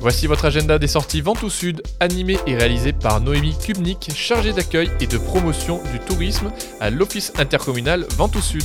Voici 0.00 0.28
votre 0.28 0.44
agenda 0.44 0.78
des 0.78 0.86
sorties 0.86 1.20
Ventoux 1.20 1.50
Sud, 1.50 1.82
animé 1.98 2.36
et 2.46 2.54
réalisé 2.54 2.92
par 2.92 3.20
Noémie 3.20 3.56
Kubnik, 3.58 4.10
chargée 4.14 4.52
d'accueil 4.52 4.88
et 5.00 5.08
de 5.08 5.18
promotion 5.18 5.80
du 5.90 5.98
tourisme 5.98 6.52
à 6.78 6.88
l'Office 6.90 7.32
intercommunal 7.36 8.06
Ventoux 8.16 8.40
Sud. 8.40 8.62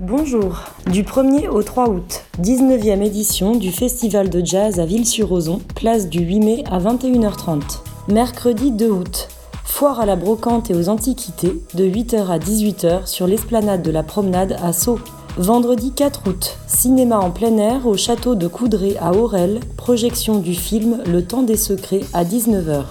Bonjour, 0.00 0.62
du 0.90 1.02
1er 1.02 1.48
au 1.48 1.62
3 1.62 1.90
août, 1.90 2.22
19e 2.40 3.02
édition 3.04 3.54
du 3.54 3.70
Festival 3.70 4.30
de 4.30 4.42
jazz 4.42 4.80
à 4.80 4.86
Ville-sur-Ozon, 4.86 5.60
place 5.76 6.08
du 6.08 6.20
8 6.20 6.40
mai 6.40 6.64
à 6.70 6.78
21h30. 6.78 7.80
Mercredi 8.08 8.72
2 8.72 8.88
août, 8.88 9.28
foire 9.62 10.00
à 10.00 10.06
la 10.06 10.16
brocante 10.16 10.70
et 10.70 10.74
aux 10.74 10.88
antiquités 10.88 11.60
de 11.74 11.84
8h 11.84 12.28
à 12.28 12.38
18h 12.38 13.06
sur 13.06 13.26
l'esplanade 13.26 13.82
de 13.82 13.90
la 13.90 14.02
promenade 14.02 14.56
à 14.62 14.72
Sceaux. 14.72 14.98
Vendredi 15.36 15.92
4 15.92 16.26
août, 16.26 16.58
cinéma 16.66 17.18
en 17.20 17.30
plein 17.30 17.56
air 17.56 17.86
au 17.86 17.96
château 17.96 18.34
de 18.34 18.48
Coudray 18.48 18.96
à 18.98 19.14
Aurel, 19.14 19.60
projection 19.76 20.40
du 20.40 20.54
film 20.54 20.98
Le 21.06 21.24
temps 21.24 21.44
des 21.44 21.56
secrets 21.56 22.00
à 22.12 22.24
19h. 22.24 22.82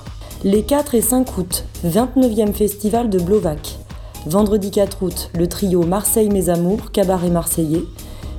Les 0.45 0.63
4 0.63 0.95
et 0.95 1.01
5 1.01 1.37
août, 1.37 1.65
29e 1.85 2.53
festival 2.53 3.09
de 3.09 3.19
Blovac. 3.19 3.77
Vendredi 4.25 4.71
4 4.71 5.03
août, 5.03 5.29
le 5.37 5.47
trio 5.47 5.83
Marseille 5.83 6.29
Mes 6.29 6.47
Amours, 6.47 6.91
cabaret 6.91 7.29
marseillais. 7.29 7.83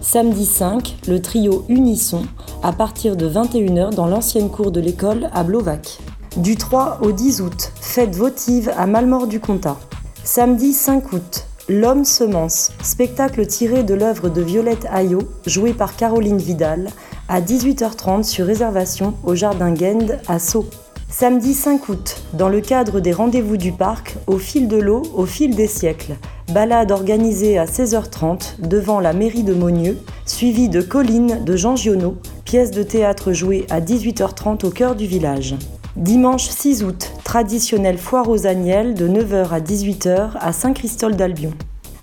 Samedi 0.00 0.46
5, 0.46 0.96
le 1.06 1.20
trio 1.20 1.66
Unisson, 1.68 2.22
à 2.62 2.72
partir 2.72 3.16
de 3.16 3.28
21h 3.28 3.94
dans 3.94 4.06
l'ancienne 4.06 4.48
cour 4.48 4.72
de 4.72 4.80
l'école 4.80 5.28
à 5.34 5.44
Blovac. 5.44 5.98
Du 6.38 6.56
3 6.56 7.00
au 7.02 7.12
10 7.12 7.42
août, 7.42 7.72
fête 7.80 8.16
votive 8.16 8.72
à 8.78 8.86
Malmort-du-Comtat. 8.86 9.76
Samedi 10.24 10.72
5 10.72 11.12
août, 11.12 11.44
L'homme 11.68 12.04
semence, 12.04 12.72
spectacle 12.82 13.46
tiré 13.46 13.84
de 13.84 13.94
l'œuvre 13.94 14.28
de 14.28 14.40
Violette 14.40 14.86
Ayot, 14.90 15.28
joué 15.46 15.72
par 15.72 15.94
Caroline 15.94 16.38
Vidal, 16.38 16.88
à 17.28 17.40
18h30 17.40 18.24
sur 18.24 18.46
réservation 18.46 19.14
au 19.24 19.34
Jardin 19.34 19.74
Gend 19.74 20.18
à 20.26 20.38
Sceaux. 20.38 20.66
Samedi 21.08 21.54
5 21.54 21.88
août, 21.88 22.22
dans 22.32 22.48
le 22.48 22.60
cadre 22.60 23.00
des 23.00 23.12
rendez-vous 23.12 23.56
du 23.56 23.72
parc, 23.72 24.16
au 24.26 24.38
fil 24.38 24.68
de 24.68 24.78
l'eau, 24.78 25.02
au 25.14 25.26
fil 25.26 25.54
des 25.54 25.66
siècles. 25.66 26.16
Balade 26.52 26.90
organisée 26.90 27.58
à 27.58 27.66
16h30 27.66 28.60
devant 28.60 28.98
la 28.98 29.12
mairie 29.12 29.44
de 29.44 29.54
Monieux, 29.54 29.98
suivie 30.26 30.68
de 30.68 30.80
Colline 30.80 31.44
de 31.44 31.56
Jean 31.56 31.76
Giono, 31.76 32.16
pièce 32.44 32.70
de 32.72 32.82
théâtre 32.82 33.32
jouée 33.32 33.66
à 33.70 33.80
18h30 33.80 34.66
au 34.66 34.70
cœur 34.70 34.96
du 34.96 35.06
village. 35.06 35.54
Dimanche 35.96 36.48
6 36.48 36.84
août, 36.84 37.10
traditionnelle 37.24 37.98
foire 37.98 38.28
aux 38.28 38.46
agnelles 38.46 38.94
de 38.94 39.08
9h 39.08 39.48
à 39.50 39.60
18h 39.60 40.30
à 40.38 40.52
Saint-Christol 40.52 41.16
d'Albion. 41.16 41.52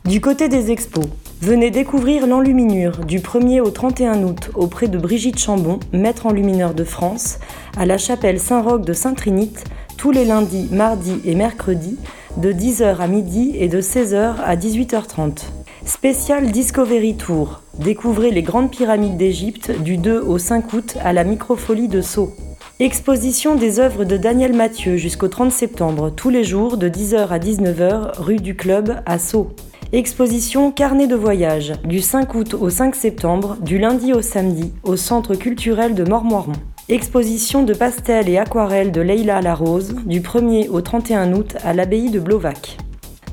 Du 0.04 0.20
côté 0.20 0.50
des 0.50 0.72
expos, 0.72 1.06
venez 1.42 1.72
découvrir 1.72 2.28
l'enluminure 2.28 3.06
du 3.06 3.20
1er 3.20 3.62
au 3.62 3.70
31 3.70 4.24
août 4.24 4.52
auprès 4.56 4.90
de 4.90 4.98
Brigitte 4.98 5.40
Chambon, 5.40 5.80
maître 5.94 6.26
enlumineur 6.26 6.74
de 6.74 6.84
France, 6.84 7.40
à 7.78 7.86
la 7.86 7.98
chapelle 7.98 8.42
Saint-Roch 8.42 8.82
de 8.82 8.92
Saint-Trinite, 8.92 9.64
tous 9.96 10.12
les 10.12 10.26
lundis, 10.26 10.68
mardis 10.70 11.22
et 11.24 11.34
mercredis, 11.34 11.98
de 12.36 12.52
10h 12.52 12.98
à 12.98 13.08
midi 13.08 13.54
et 13.56 13.70
de 13.70 13.80
16h 13.80 14.36
à 14.44 14.56
18h30. 14.58 15.44
Spécial 15.86 16.52
Discovery 16.52 17.16
Tour. 17.16 17.62
Découvrez 17.80 18.32
les 18.32 18.44
grandes 18.44 18.70
pyramides 18.70 19.16
d'Égypte 19.16 19.72
du 19.82 19.96
2 19.96 20.20
au 20.20 20.38
5 20.38 20.74
août 20.74 20.98
à 21.02 21.14
la 21.14 21.24
Microfolie 21.24 21.88
de 21.88 22.02
Sceaux. 22.02 22.34
Exposition 22.80 23.56
des 23.56 23.80
œuvres 23.80 24.06
de 24.06 24.18
Daniel 24.18 24.54
Mathieu 24.54 24.98
jusqu'au 24.98 25.30
30 25.30 25.52
septembre, 25.52 26.12
tous 26.12 26.30
les 26.30 26.44
jours 26.44 26.78
de 26.78 26.88
10h 26.88 27.30
à 27.30 27.40
19h, 27.40 28.20
rue 28.20 28.36
du 28.36 28.56
Club 28.56 28.98
à 29.08 29.18
Sceaux. 29.18 29.50
Exposition 29.94 30.72
Carnet 30.72 31.08
de 31.08 31.16
voyage, 31.16 31.74
du 31.86 32.02
5 32.02 32.36
août 32.36 32.54
au 32.54 32.70
5 32.70 32.94
septembre, 32.94 33.58
du 33.62 33.80
lundi 33.80 34.14
au 34.14 34.22
samedi, 34.22 34.74
au 34.84 34.96
Centre 34.96 35.34
culturel 35.34 35.96
de 35.96 36.08
Mormoiron. 36.08 36.52
Exposition 36.88 37.64
de 37.64 37.74
pastels 37.74 38.30
et 38.30 38.38
aquarelles 38.38 38.92
de 38.92 39.02
Leila 39.02 39.42
Larose, 39.42 39.96
du 40.06 40.22
1er 40.22 40.70
au 40.70 40.80
31 40.82 41.34
août 41.34 41.56
à 41.64 41.74
l'abbaye 41.74 42.12
de 42.12 42.20
Blovac. 42.20 42.78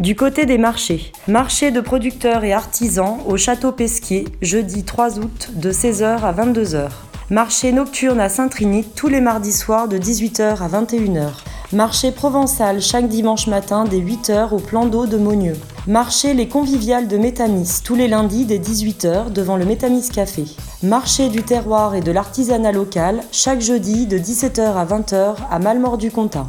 Du 0.00 0.16
côté 0.16 0.46
des 0.46 0.56
marchés, 0.56 1.12
marché 1.28 1.70
de 1.70 1.82
producteurs 1.82 2.44
et 2.44 2.54
artisans 2.54 3.18
au 3.26 3.36
Château 3.36 3.72
Pesquier, 3.72 4.24
jeudi 4.40 4.84
3 4.84 5.18
août 5.18 5.50
de 5.54 5.70
16h 5.70 6.22
à 6.22 6.32
22h. 6.32 6.88
Marché 7.30 7.72
nocturne 7.72 8.20
à 8.20 8.28
Saint-Trinite 8.28 8.94
tous 8.94 9.08
les 9.08 9.22
mardis 9.22 9.54
soirs 9.54 9.88
de 9.88 9.96
18h 9.96 10.58
à 10.58 10.68
21h. 10.68 11.30
Marché 11.72 12.12
provençal 12.12 12.82
chaque 12.82 13.08
dimanche 13.08 13.46
matin 13.46 13.86
dès 13.88 13.98
8h 13.98 14.50
au 14.52 14.58
plan 14.58 14.84
d'eau 14.84 15.06
de 15.06 15.16
Monieux. 15.16 15.56
Marché 15.86 16.34
Les 16.34 16.48
Conviviales 16.48 17.08
de 17.08 17.16
Métamis 17.16 17.80
tous 17.82 17.94
les 17.94 18.08
lundis 18.08 18.44
dès 18.44 18.58
18h 18.58 19.32
devant 19.32 19.56
le 19.56 19.64
Métamis 19.64 20.06
Café. 20.12 20.44
Marché 20.82 21.30
du 21.30 21.42
terroir 21.42 21.94
et 21.94 22.02
de 22.02 22.12
l'artisanat 22.12 22.72
local 22.72 23.22
chaque 23.32 23.62
jeudi 23.62 24.06
de 24.06 24.18
17h 24.18 24.60
à 24.60 24.84
20h 24.84 25.36
à 25.50 25.58
Malmort-du-Comtat. 25.58 26.46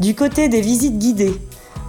Du 0.00 0.16
côté 0.16 0.48
des 0.48 0.60
visites 0.60 0.98
guidées, 0.98 1.40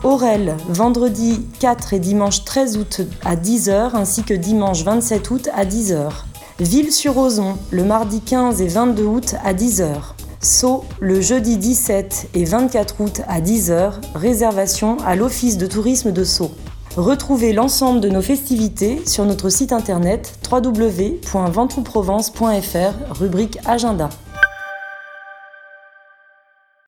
Aurel, 0.04 0.56
vendredi 0.70 1.44
4 1.60 1.96
et 1.96 2.00
dimanche 2.00 2.46
13 2.46 2.78
août 2.78 3.02
à 3.26 3.36
10h 3.36 3.96
ainsi 3.96 4.24
que 4.24 4.36
dimanche 4.36 4.84
27 4.84 5.32
août 5.32 5.50
à 5.56 5.66
10h. 5.66 6.12
Ville-sur-Ozon, 6.60 7.56
le 7.70 7.84
mardi 7.84 8.20
15 8.20 8.62
et 8.62 8.68
22 8.68 9.04
août 9.04 9.36
à 9.44 9.54
10h. 9.54 9.94
Sceaux, 10.42 10.86
le 11.00 11.22
jeudi 11.22 11.58
17 11.58 12.30
et 12.34 12.46
24 12.46 12.96
août 13.00 13.22
à 13.28 13.42
10h, 13.42 13.92
réservation 14.16 14.98
à 15.06 15.16
l'Office 15.16 15.58
de 15.58 15.68
tourisme 15.68 16.12
de 16.12 16.24
Sceaux. 16.24 16.50
Retrouvez 16.96 17.54
l'ensemble 17.54 18.02
de 18.02 18.10
nos 18.10 18.24
festivités 18.24 19.04
sur 19.06 19.26
notre 19.26 19.50
site 19.50 19.72
internet 19.72 20.34
www.ventouprovence.fr, 20.52 23.12
rubrique 23.12 23.60
Agenda. 23.66 24.10